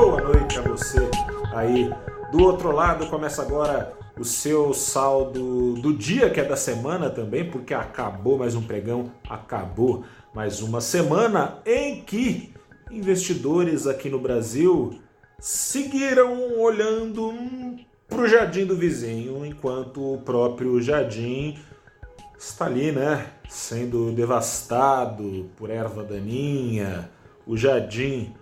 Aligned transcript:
boa 0.00 0.22
noite 0.22 0.56
a 0.56 0.62
você 0.62 1.10
aí 1.52 1.92
do 2.30 2.44
outro 2.44 2.70
lado. 2.70 3.08
Começa 3.08 3.42
agora 3.42 3.92
o 4.16 4.24
seu 4.24 4.72
saldo 4.72 5.74
do 5.74 5.92
dia, 5.92 6.30
que 6.30 6.38
é 6.38 6.44
da 6.44 6.54
semana 6.54 7.10
também, 7.10 7.50
porque 7.50 7.74
acabou 7.74 8.38
mais 8.38 8.54
um 8.54 8.62
pregão, 8.62 9.10
acabou 9.28 10.04
mais 10.32 10.62
uma 10.62 10.80
semana 10.80 11.58
em 11.66 12.00
que 12.00 12.54
investidores 12.92 13.88
aqui 13.88 14.08
no 14.08 14.20
Brasil 14.20 15.00
seguiram 15.40 16.56
olhando 16.60 17.34
para 18.06 18.20
o 18.20 18.28
jardim 18.28 18.66
do 18.66 18.76
vizinho, 18.76 19.44
enquanto 19.44 20.14
o 20.14 20.18
próprio 20.18 20.80
jardim 20.80 21.58
está 22.38 22.66
ali, 22.66 22.92
né, 22.92 23.32
sendo 23.48 24.12
devastado 24.12 25.50
por 25.56 25.70
erva 25.70 26.04
daninha. 26.04 27.10
O 27.44 27.56
jardim 27.56 28.32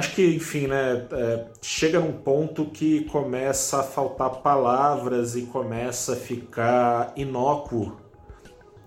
Acho 0.00 0.14
que, 0.14 0.34
enfim, 0.34 0.66
né, 0.66 1.06
é, 1.12 1.44
chega 1.60 2.00
num 2.00 2.12
ponto 2.12 2.64
que 2.64 3.04
começa 3.04 3.80
a 3.80 3.82
faltar 3.82 4.30
palavras 4.36 5.36
e 5.36 5.42
começa 5.42 6.14
a 6.14 6.16
ficar 6.16 7.12
inócuo 7.16 7.98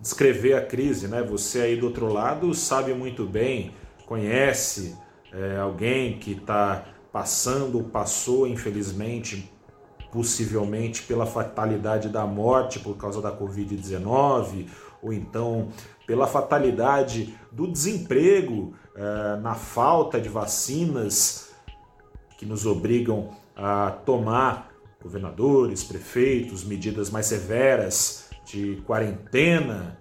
descrever 0.01 0.55
a 0.55 0.65
crise, 0.65 1.07
né? 1.07 1.21
Você 1.21 1.61
aí 1.61 1.75
do 1.75 1.85
outro 1.85 2.11
lado 2.11 2.51
sabe 2.55 2.95
muito 2.95 3.27
bem 3.27 3.75
conhece 4.07 4.97
é, 5.31 5.57
alguém 5.57 6.17
que 6.17 6.31
está 6.31 6.83
passando 7.11 7.77
ou 7.77 7.83
passou, 7.83 8.47
infelizmente, 8.47 9.53
possivelmente 10.11 11.03
pela 11.03 11.27
fatalidade 11.27 12.09
da 12.09 12.25
morte 12.25 12.79
por 12.79 12.97
causa 12.97 13.21
da 13.21 13.31
Covid-19, 13.31 14.65
ou 15.03 15.13
então 15.13 15.69
pela 16.07 16.25
fatalidade 16.25 17.37
do 17.51 17.67
desemprego 17.67 18.73
é, 18.95 19.37
na 19.41 19.53
falta 19.53 20.19
de 20.19 20.29
vacinas 20.29 21.51
que 22.37 22.45
nos 22.45 22.65
obrigam 22.65 23.29
a 23.55 23.91
tomar 23.91 24.71
governadores, 25.01 25.83
prefeitos, 25.83 26.63
medidas 26.63 27.09
mais 27.09 27.25
severas 27.27 28.29
de 28.45 28.81
quarentena 28.85 29.99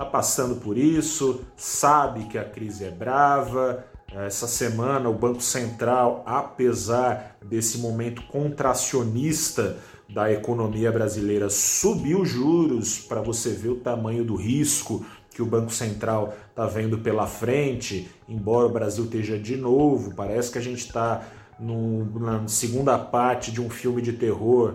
está 0.00 0.10
passando 0.10 0.56
por 0.56 0.78
isso, 0.78 1.44
sabe 1.54 2.24
que 2.24 2.38
a 2.38 2.44
crise 2.44 2.86
é 2.86 2.90
brava. 2.90 3.84
Essa 4.10 4.48
semana, 4.48 5.10
o 5.10 5.14
Banco 5.14 5.42
Central, 5.42 6.22
apesar 6.26 7.36
desse 7.44 7.78
momento 7.78 8.22
contracionista 8.22 9.76
da 10.12 10.30
economia 10.32 10.90
brasileira, 10.90 11.48
subiu 11.48 12.24
juros 12.24 12.98
para 12.98 13.20
você 13.20 13.50
ver 13.50 13.68
o 13.68 13.76
tamanho 13.76 14.24
do 14.24 14.34
risco 14.34 15.04
que 15.30 15.40
o 15.40 15.46
Banco 15.46 15.72
Central 15.72 16.34
está 16.50 16.66
vendo 16.66 16.98
pela 16.98 17.26
frente, 17.26 18.10
embora 18.28 18.66
o 18.66 18.72
Brasil 18.72 19.04
esteja 19.04 19.38
de 19.38 19.56
novo, 19.56 20.14
parece 20.14 20.50
que 20.50 20.58
a 20.58 20.62
gente 20.62 20.80
está 20.80 21.22
na 21.58 22.48
segunda 22.48 22.98
parte 22.98 23.52
de 23.52 23.60
um 23.60 23.70
filme 23.70 24.02
de 24.02 24.14
terror 24.14 24.74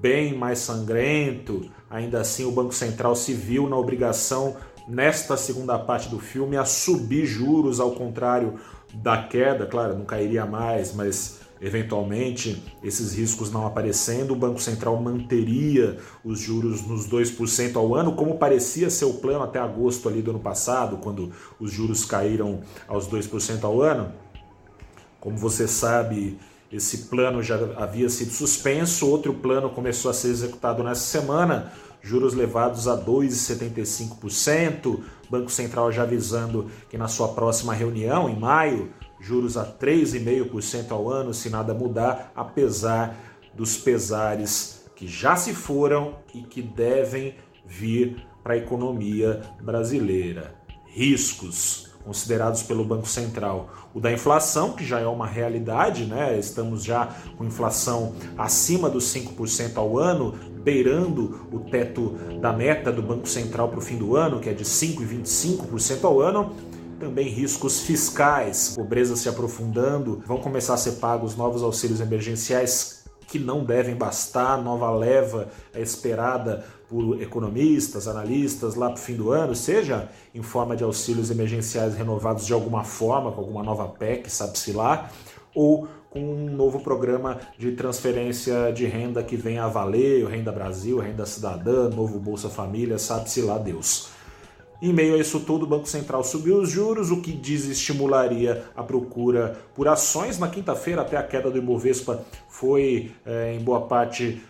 bem 0.00 0.36
mais 0.36 0.58
sangrento, 0.58 1.70
Ainda 1.88 2.20
assim, 2.20 2.44
o 2.44 2.50
Banco 2.50 2.74
Central 2.74 3.14
se 3.14 3.32
viu 3.32 3.68
na 3.68 3.76
obrigação, 3.76 4.56
nesta 4.88 5.36
segunda 5.36 5.78
parte 5.78 6.08
do 6.08 6.18
filme, 6.18 6.56
a 6.56 6.64
subir 6.64 7.26
juros, 7.26 7.78
ao 7.78 7.92
contrário 7.92 8.58
da 8.92 9.22
queda. 9.22 9.66
Claro, 9.66 9.96
não 9.96 10.04
cairia 10.04 10.44
mais, 10.44 10.92
mas 10.92 11.40
eventualmente 11.60 12.62
esses 12.82 13.14
riscos 13.14 13.50
não 13.50 13.66
aparecendo, 13.66 14.32
o 14.32 14.36
Banco 14.36 14.60
Central 14.60 15.00
manteria 15.00 15.98
os 16.24 16.40
juros 16.40 16.86
nos 16.86 17.08
2% 17.08 17.76
ao 17.76 17.94
ano, 17.94 18.14
como 18.14 18.38
parecia 18.38 18.90
ser 18.90 19.06
o 19.06 19.14
plano 19.14 19.44
até 19.44 19.58
agosto 19.58 20.08
ali 20.08 20.22
do 20.22 20.30
ano 20.30 20.40
passado, 20.40 20.98
quando 20.98 21.32
os 21.58 21.72
juros 21.72 22.04
caíram 22.04 22.60
aos 22.86 23.08
2% 23.08 23.64
ao 23.64 23.80
ano. 23.80 24.12
Como 25.18 25.36
você 25.36 25.66
sabe, 25.66 26.38
esse 26.70 27.08
plano 27.08 27.42
já 27.42 27.56
havia 27.76 28.08
sido 28.08 28.30
suspenso, 28.30 29.08
outro 29.08 29.34
plano 29.34 29.70
começou 29.70 30.08
a 30.10 30.14
ser 30.14 30.28
executado 30.28 30.84
nessa 30.84 31.02
semana, 31.02 31.72
juros 32.02 32.34
levados 32.34 32.86
a 32.86 32.96
2,75%, 32.96 35.00
Banco 35.28 35.50
Central 35.50 35.90
já 35.90 36.02
avisando 36.02 36.70
que 36.88 36.96
na 36.96 37.08
sua 37.08 37.26
próxima 37.28 37.74
reunião, 37.74 38.28
em 38.28 38.38
maio, 38.38 38.92
juros 39.20 39.56
a 39.56 39.64
3,5% 39.64 40.90
ao 40.90 41.10
ano, 41.10 41.32
se 41.32 41.50
nada 41.50 41.74
mudar, 41.74 42.32
apesar 42.34 43.16
dos 43.54 43.76
pesares 43.76 44.84
que 44.94 45.06
já 45.06 45.36
se 45.36 45.52
foram 45.54 46.16
e 46.34 46.42
que 46.42 46.62
devem 46.62 47.34
vir 47.64 48.24
para 48.42 48.54
a 48.54 48.56
economia 48.56 49.42
brasileira. 49.60 50.54
Riscos 50.86 51.86
considerados 52.06 52.62
pelo 52.62 52.84
Banco 52.84 53.08
Central. 53.08 53.68
O 53.92 54.00
da 54.00 54.12
inflação, 54.12 54.72
que 54.72 54.84
já 54.84 55.00
é 55.00 55.06
uma 55.06 55.26
realidade, 55.26 56.06
né? 56.06 56.38
estamos 56.38 56.84
já 56.84 57.06
com 57.36 57.44
inflação 57.44 58.14
acima 58.38 58.88
dos 58.88 59.12
5% 59.12 59.76
ao 59.76 59.98
ano, 59.98 60.32
beirando 60.62 61.48
o 61.52 61.58
teto 61.58 62.10
da 62.40 62.52
meta 62.52 62.92
do 62.92 63.02
Banco 63.02 63.28
Central 63.28 63.68
para 63.68 63.78
o 63.78 63.82
fim 63.82 63.96
do 63.96 64.14
ano, 64.14 64.38
que 64.38 64.48
é 64.48 64.52
de 64.52 64.64
5,25% 64.64 66.04
ao 66.04 66.20
ano. 66.20 66.54
Também 66.98 67.28
riscos 67.28 67.80
fiscais, 67.80 68.72
pobreza 68.74 69.16
se 69.16 69.28
aprofundando, 69.28 70.22
vão 70.26 70.38
começar 70.38 70.74
a 70.74 70.78
ser 70.78 70.92
pagos 70.92 71.36
novos 71.36 71.62
auxílios 71.62 72.00
emergenciais 72.00 73.04
que 73.26 73.38
não 73.38 73.64
devem 73.64 73.94
bastar, 73.94 74.62
nova 74.62 74.90
leva 74.90 75.48
é 75.74 75.82
esperada 75.82 76.64
por 76.88 77.20
economistas, 77.20 78.08
analistas 78.08 78.74
lá 78.76 78.86
para 78.86 78.96
o 78.96 79.02
fim 79.02 79.14
do 79.14 79.30
ano, 79.30 79.54
seja 79.54 80.08
em 80.34 80.42
forma 80.42 80.76
de 80.76 80.84
auxílios 80.84 81.30
emergenciais 81.30 81.94
renovados 81.94 82.46
de 82.46 82.52
alguma 82.52 82.84
forma, 82.84 83.32
com 83.32 83.40
alguma 83.40 83.62
nova 83.62 83.88
PEC, 83.88 84.30
sabe-se 84.30 84.72
lá, 84.72 85.10
ou 85.54 85.88
com 86.08 86.20
um 86.20 86.50
novo 86.50 86.80
programa 86.80 87.40
de 87.58 87.72
transferência 87.72 88.72
de 88.72 88.86
renda 88.86 89.22
que 89.22 89.36
venha 89.36 89.64
a 89.64 89.68
valer, 89.68 90.24
o 90.24 90.28
Renda 90.28 90.52
Brasil, 90.52 90.98
Renda 90.98 91.26
Cidadã, 91.26 91.90
novo 91.90 92.18
Bolsa 92.18 92.48
Família, 92.48 92.98
sabe-se 92.98 93.42
lá 93.42 93.58
Deus. 93.58 94.15
Em 94.80 94.92
meio 94.92 95.14
a 95.14 95.18
isso 95.18 95.40
tudo, 95.40 95.64
o 95.64 95.68
Banco 95.68 95.88
Central 95.88 96.22
subiu 96.22 96.58
os 96.58 96.70
juros, 96.70 97.10
o 97.10 97.20
que 97.20 97.32
desestimularia 97.32 98.64
a 98.76 98.82
procura 98.82 99.58
por 99.74 99.88
ações. 99.88 100.38
Na 100.38 100.48
quinta-feira, 100.48 101.02
até 101.02 101.16
a 101.16 101.22
queda 101.22 101.50
do 101.50 101.58
Ibovespa 101.58 102.22
foi, 102.48 103.12
é, 103.24 103.54
em 103.54 103.60
boa 103.60 103.82
parte, 103.82 104.42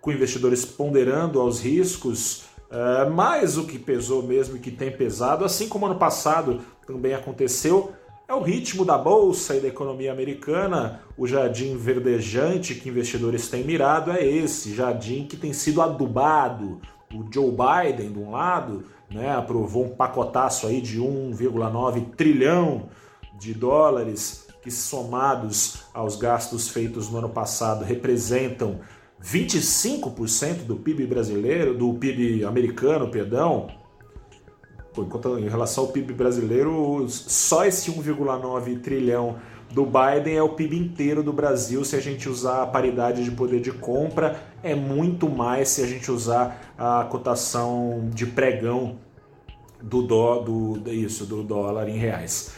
com 0.00 0.12
investidores 0.12 0.64
ponderando 0.64 1.40
aos 1.40 1.60
riscos, 1.60 2.44
uh, 2.70 3.10
mas 3.12 3.56
o 3.56 3.66
que 3.66 3.78
pesou 3.78 4.22
mesmo 4.22 4.56
e 4.56 4.60
que 4.60 4.70
tem 4.70 4.90
pesado, 4.90 5.44
assim 5.44 5.68
como 5.68 5.86
ano 5.86 5.96
passado 5.96 6.60
também 6.86 7.14
aconteceu, 7.14 7.92
é 8.28 8.34
o 8.34 8.42
ritmo 8.42 8.84
da 8.84 8.98
bolsa 8.98 9.56
e 9.56 9.60
da 9.60 9.68
economia 9.68 10.12
americana. 10.12 11.00
O 11.16 11.26
jardim 11.26 11.76
verdejante 11.76 12.74
que 12.74 12.88
investidores 12.88 13.48
têm 13.48 13.64
mirado 13.64 14.10
é 14.10 14.24
esse 14.24 14.74
jardim 14.74 15.26
que 15.26 15.36
tem 15.36 15.52
sido 15.52 15.80
adubado. 15.80 16.80
O 17.14 17.24
Joe 17.32 17.50
Biden, 17.50 18.12
de 18.12 18.18
um 18.18 18.30
lado, 18.30 18.84
né, 19.10 19.34
aprovou 19.34 19.86
um 19.86 19.96
pacotaço 19.96 20.66
aí 20.66 20.80
de 20.80 21.00
1,9 21.00 22.10
trilhão 22.16 22.88
de 23.38 23.54
dólares 23.54 24.46
que 24.62 24.70
somados 24.70 25.84
aos 25.94 26.16
gastos 26.16 26.68
feitos 26.68 27.08
no 27.08 27.18
ano 27.18 27.28
passado 27.28 27.84
representam 27.84 28.80
25% 29.22 30.64
do 30.64 30.76
PIB 30.76 31.06
brasileiro, 31.06 31.76
do 31.76 31.94
PIB 31.94 32.44
americano, 32.44 33.08
perdão, 33.10 33.68
enquanto 34.96 35.38
em 35.38 35.48
relação 35.48 35.84
ao 35.84 35.90
PIB 35.90 36.12
brasileiro, 36.12 37.06
só 37.08 37.64
esse 37.64 37.90
1,9 37.90 38.80
trilhão 38.80 39.38
do 39.70 39.84
Biden 39.84 40.36
é 40.36 40.42
o 40.42 40.50
PIB 40.50 40.78
inteiro 40.78 41.22
do 41.22 41.32
Brasil 41.32 41.84
se 41.84 41.94
a 41.94 42.00
gente 42.00 42.28
usar 42.28 42.62
a 42.62 42.66
paridade 42.66 43.22
de 43.22 43.30
poder 43.30 43.60
de 43.60 43.72
compra, 43.72 44.40
é 44.62 44.74
muito 44.74 45.28
mais 45.28 45.68
se 45.68 45.82
a 45.82 45.86
gente 45.86 46.10
usar 46.10 46.74
a 46.76 47.04
cotação 47.04 48.08
de 48.12 48.26
pregão 48.26 48.98
do, 49.82 50.02
dó, 50.02 50.40
do, 50.40 50.90
isso, 50.90 51.26
do 51.26 51.42
dólar 51.42 51.88
em 51.88 51.98
reais. 51.98 52.54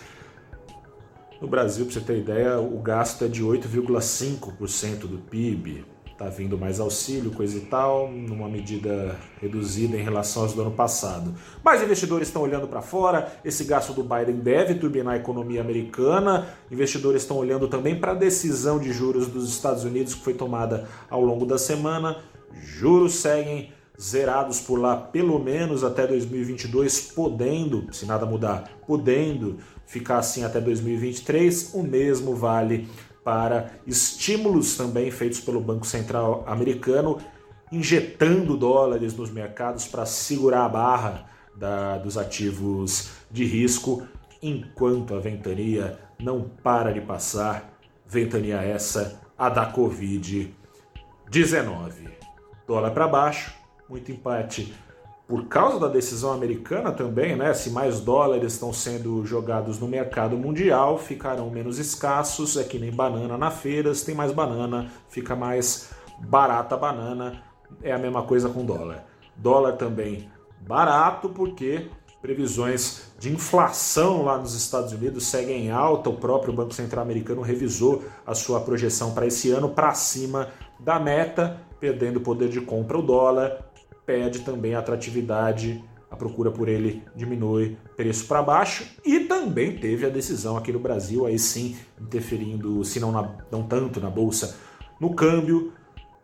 No 1.41 1.49
Brasil, 1.49 1.87
para 1.87 1.95
você 1.95 2.01
ter 2.01 2.19
ideia, 2.19 2.61
o 2.61 2.79
gasto 2.79 3.25
é 3.25 3.29
de 3.29 3.43
8,5% 3.43 5.01
do 5.01 5.19
PIB 5.19 5.85
tá 6.21 6.29
vindo 6.29 6.59
mais 6.59 6.79
auxílio, 6.79 7.31
coisa 7.31 7.57
e 7.57 7.63
tal, 7.63 8.13
numa 8.13 8.47
medida 8.47 9.17
reduzida 9.41 9.97
em 9.97 10.03
relação 10.03 10.43
aos 10.43 10.53
do 10.53 10.61
ano 10.61 10.71
passado. 10.71 11.35
Mas 11.65 11.83
investidores 11.83 12.29
estão 12.29 12.43
olhando 12.43 12.69
para 12.69 12.83
fora, 12.83 13.33
esse 13.43 13.65
gasto 13.65 13.95
do 13.95 14.05
Biden 14.05 14.37
deve 14.37 14.75
turbinar 14.75 15.15
a 15.15 15.17
economia 15.17 15.63
americana, 15.63 16.47
investidores 16.71 17.23
estão 17.23 17.39
olhando 17.39 17.69
também 17.69 17.99
para 17.99 18.13
a 18.13 18.15
decisão 18.15 18.79
de 18.79 18.93
juros 18.93 19.29
dos 19.29 19.49
Estados 19.49 19.83
Unidos 19.83 20.13
que 20.13 20.23
foi 20.23 20.35
tomada 20.35 20.87
ao 21.09 21.23
longo 21.23 21.47
da 21.47 21.57
semana. 21.57 22.19
Juros 22.53 23.15
seguem 23.15 23.73
zerados 23.99 24.61
por 24.61 24.79
lá 24.79 24.99
pelo 24.99 25.39
menos 25.39 25.83
até 25.83 26.07
2022, 26.07 27.13
podendo, 27.15 27.87
se 27.95 28.05
nada 28.05 28.27
mudar, 28.27 28.71
podendo 28.87 29.57
ficar 29.87 30.19
assim 30.19 30.45
até 30.45 30.61
2023. 30.61 31.73
O 31.73 31.83
mesmo 31.83 32.37
vale 32.37 32.87
para 33.31 33.71
estímulos 33.87 34.77
também 34.77 35.09
feitos 35.12 35.38
pelo 35.38 35.61
Banco 35.61 35.87
Central 35.87 36.43
americano, 36.49 37.17
injetando 37.71 38.56
dólares 38.56 39.15
nos 39.15 39.31
mercados 39.31 39.87
para 39.87 40.05
segurar 40.05 40.65
a 40.65 40.69
barra 40.69 41.31
da, 41.55 41.97
dos 41.99 42.19
ativos 42.19 43.12
de 43.31 43.44
risco, 43.44 44.03
enquanto 44.43 45.15
a 45.15 45.21
ventania 45.21 45.97
não 46.19 46.43
para 46.43 46.93
de 46.93 47.00
passar, 47.00 47.73
ventania 48.05 48.62
essa 48.62 49.21
a 49.38 49.49
da 49.49 49.73
Covid-19. 49.73 50.50
Dólar 52.67 52.91
para 52.91 53.06
baixo, 53.06 53.55
muito 53.88 54.11
empate 54.11 54.75
por 55.31 55.47
causa 55.47 55.79
da 55.79 55.87
decisão 55.87 56.32
americana 56.32 56.91
também, 56.91 57.37
né, 57.37 57.55
se 57.55 57.71
mais 57.71 58.00
dólares 58.00 58.53
estão 58.53 58.73
sendo 58.73 59.25
jogados 59.25 59.79
no 59.79 59.87
mercado 59.87 60.37
mundial, 60.37 60.99
ficarão 60.99 61.49
menos 61.49 61.79
escassos, 61.79 62.56
é 62.56 62.65
que 62.65 62.81
nem 62.81 62.91
banana 62.91 63.38
na 63.38 63.49
feira, 63.49 63.94
se 63.94 64.05
tem 64.05 64.12
mais 64.12 64.32
banana, 64.32 64.91
fica 65.09 65.37
mais 65.37 65.93
barata 66.19 66.75
a 66.75 66.79
banana, 66.79 67.44
é 67.81 67.93
a 67.93 67.99
mesma 67.99 68.25
coisa 68.25 68.49
com 68.49 68.65
dólar. 68.65 69.05
Dólar 69.37 69.75
também 69.75 70.29
barato 70.67 71.29
porque 71.29 71.87
previsões 72.21 73.12
de 73.17 73.33
inflação 73.33 74.25
lá 74.25 74.37
nos 74.37 74.56
Estados 74.56 74.93
Unidos 74.93 75.26
seguem 75.26 75.67
em 75.67 75.71
alta, 75.71 76.11
o 76.11 76.17
próprio 76.17 76.53
Banco 76.53 76.75
Central 76.75 77.05
americano 77.05 77.41
revisou 77.41 78.03
a 78.26 78.35
sua 78.35 78.59
projeção 78.59 79.15
para 79.15 79.29
esse 79.29 79.53
ano 79.53 79.69
para 79.69 79.94
cima 79.94 80.49
da 80.81 80.99
meta, 80.99 81.61
perdendo 81.79 82.21
poder 82.21 82.49
de 82.49 82.61
compra 82.61 82.99
o 82.99 83.03
dólar, 83.03 83.70
perde 84.11 84.41
também 84.41 84.75
a 84.75 84.81
atratividade, 84.81 85.85
a 86.11 86.17
procura 86.17 86.51
por 86.51 86.69
ele 86.69 87.05
diminui, 87.15 87.77
preço 87.97 88.27
para 88.27 88.43
baixo. 88.43 88.85
E 89.05 89.21
também 89.21 89.79
teve 89.79 90.05
a 90.05 90.09
decisão 90.09 90.57
aqui 90.57 90.73
no 90.73 90.81
Brasil, 90.81 91.27
aí 91.27 91.39
sim 91.39 91.77
interferindo, 92.01 92.83
se 92.85 92.99
não, 92.99 93.12
na, 93.12 93.37
não 93.53 93.62
tanto 93.62 94.01
na 94.01 94.11
bolsa, 94.11 94.57
no 94.99 95.15
câmbio, 95.15 95.73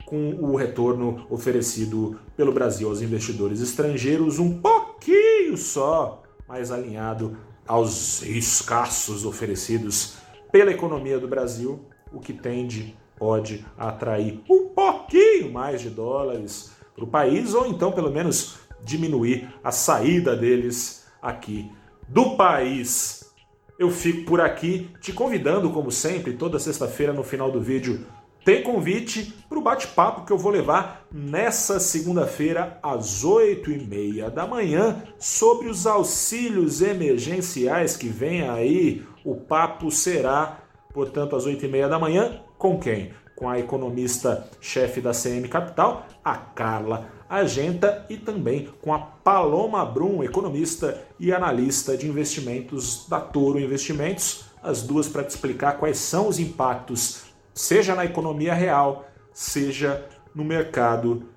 com 0.04 0.34
o 0.40 0.56
retorno 0.56 1.24
oferecido 1.30 2.18
pelo 2.36 2.52
Brasil 2.52 2.88
aos 2.88 3.00
investidores 3.02 3.60
estrangeiros, 3.60 4.40
um 4.40 4.60
pouquinho 4.60 5.56
só 5.56 6.24
mais 6.48 6.72
alinhado 6.72 7.36
aos 7.68 8.20
escassos 8.22 9.24
oferecidos 9.24 10.16
pela 10.50 10.72
economia 10.72 11.20
do 11.20 11.28
Brasil, 11.28 11.84
o 12.12 12.18
que 12.18 12.32
tende, 12.32 12.96
pode 13.16 13.64
atrair 13.78 14.42
um 14.50 14.70
pouquinho 14.70 15.52
mais 15.52 15.80
de 15.80 15.88
dólares 15.88 16.75
para 16.96 17.04
o 17.04 17.08
país, 17.08 17.54
ou 17.54 17.66
então 17.66 17.92
pelo 17.92 18.10
menos 18.10 18.56
diminuir 18.82 19.48
a 19.62 19.70
saída 19.70 20.34
deles 20.34 21.06
aqui 21.22 21.70
do 22.08 22.36
país. 22.36 23.30
Eu 23.78 23.90
fico 23.90 24.24
por 24.24 24.40
aqui 24.40 24.90
te 25.00 25.12
convidando, 25.12 25.70
como 25.70 25.92
sempre, 25.92 26.32
toda 26.32 26.58
sexta-feira 26.58 27.12
no 27.12 27.22
final 27.22 27.52
do 27.52 27.60
vídeo 27.60 28.06
tem 28.46 28.62
convite 28.62 29.34
para 29.48 29.58
o 29.58 29.60
bate-papo 29.60 30.24
que 30.24 30.32
eu 30.32 30.38
vou 30.38 30.52
levar 30.52 31.04
nessa 31.10 31.80
segunda-feira 31.80 32.78
às 32.80 33.24
oito 33.24 33.72
e 33.72 33.84
meia 33.84 34.30
da 34.30 34.46
manhã 34.46 35.02
sobre 35.18 35.68
os 35.68 35.84
auxílios 35.84 36.80
emergenciais 36.80 37.96
que 37.96 38.06
vem 38.06 38.48
aí. 38.48 39.04
O 39.24 39.34
papo 39.34 39.90
será, 39.90 40.60
portanto, 40.94 41.34
às 41.34 41.44
oito 41.44 41.66
e 41.66 41.68
meia 41.68 41.88
da 41.88 41.98
manhã 41.98 42.40
com 42.56 42.78
quem? 42.78 43.10
Com 43.36 43.48
a 43.48 43.58
economista-chefe 43.58 45.00
da 45.00 45.12
CM 45.12 45.46
Capital, 45.46 46.06
a 46.24 46.34
Carla 46.34 47.06
Agenta, 47.28 48.06
e 48.08 48.16
também 48.16 48.68
com 48.80 48.94
a 48.94 48.98
Paloma 48.98 49.84
Brum, 49.84 50.24
economista 50.24 51.02
e 51.20 51.32
analista 51.32 51.96
de 51.96 52.08
investimentos 52.08 53.06
da 53.08 53.20
Toro 53.20 53.60
Investimentos, 53.60 54.46
as 54.62 54.82
duas 54.82 55.06
para 55.06 55.22
te 55.22 55.30
explicar 55.30 55.78
quais 55.78 55.98
são 55.98 56.28
os 56.28 56.38
impactos, 56.38 57.24
seja 57.52 57.94
na 57.94 58.04
economia 58.04 58.54
real, 58.54 59.06
seja 59.32 60.04
no 60.34 60.44
mercado 60.44 61.28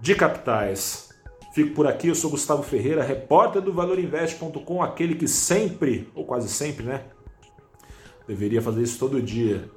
de 0.00 0.14
capitais. 0.14 1.10
Fico 1.52 1.74
por 1.74 1.86
aqui, 1.86 2.08
eu 2.08 2.14
sou 2.14 2.30
Gustavo 2.30 2.62
Ferreira, 2.62 3.02
repórter 3.02 3.60
do 3.60 3.74
ValorInvest.com, 3.74 4.82
aquele 4.82 5.14
que 5.14 5.28
sempre, 5.28 6.10
ou 6.14 6.24
quase 6.24 6.48
sempre, 6.48 6.84
né? 6.84 7.02
Deveria 8.26 8.62
fazer 8.62 8.82
isso 8.82 8.98
todo 8.98 9.20
dia. 9.20 9.68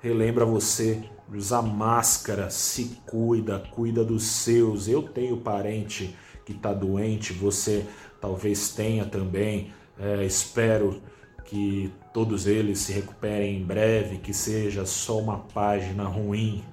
Relembra 0.00 0.44
você 0.44 1.02
usa 1.32 1.62
máscara, 1.62 2.50
se 2.50 3.00
cuida, 3.06 3.58
cuida 3.58 4.04
dos 4.04 4.24
seus. 4.24 4.88
Eu 4.88 5.02
tenho 5.02 5.38
parente 5.38 6.16
que 6.44 6.52
está 6.52 6.72
doente, 6.72 7.32
você 7.32 7.86
talvez 8.20 8.70
tenha 8.70 9.04
também. 9.04 9.72
É, 9.98 10.24
espero 10.24 11.00
que 11.44 11.92
todos 12.12 12.46
eles 12.46 12.78
se 12.78 12.92
recuperem 12.92 13.58
em 13.58 13.64
breve, 13.64 14.18
que 14.18 14.32
seja 14.32 14.84
só 14.86 15.18
uma 15.18 15.38
página 15.38 16.04
ruim 16.04 16.64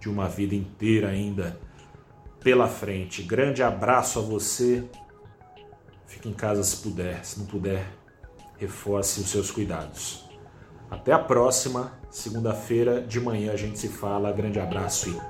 de 0.00 0.08
uma 0.08 0.28
vida 0.28 0.54
inteira 0.54 1.08
ainda 1.08 1.58
pela 2.40 2.68
frente. 2.68 3.22
Grande 3.22 3.62
abraço 3.62 4.18
a 4.18 4.22
você. 4.22 4.84
Fique 6.06 6.28
em 6.28 6.32
casa 6.32 6.62
se 6.62 6.76
puder, 6.76 7.24
se 7.24 7.38
não 7.40 7.46
puder, 7.46 7.86
reforce 8.58 9.20
os 9.20 9.28
seus 9.28 9.50
cuidados. 9.50 10.23
Até 10.94 11.12
a 11.12 11.18
próxima, 11.18 11.92
segunda-feira 12.08 13.00
de 13.00 13.20
manhã 13.20 13.52
a 13.52 13.56
gente 13.56 13.80
se 13.80 13.88
fala. 13.88 14.30
Grande 14.30 14.60
abraço 14.60 15.10
e 15.10 15.20